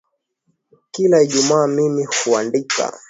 [0.91, 2.99] Kila ijumaa mimi huandika.